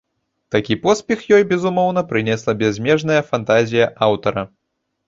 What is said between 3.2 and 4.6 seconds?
фантазія аўтара.